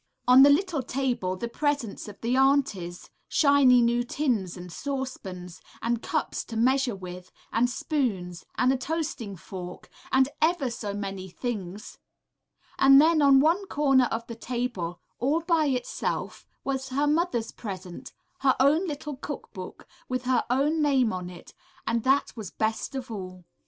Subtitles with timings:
[0.27, 6.01] On the little table the presents of the aunties, shiny new tins and saucepans, and
[6.01, 11.99] cups to measure with, and spoons, and a toasting fork, and ever so many things;
[12.79, 18.11] and then on one corner of the table, all by itself, was her mother's present,
[18.39, 21.53] her own little cook book, with her own name on it,
[21.85, 23.45] and that was best of all.